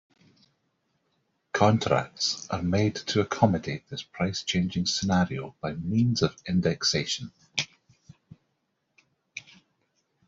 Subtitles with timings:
[1.53, 7.31] Contracts are made to accommodate this price-changing scenario by means of indexation.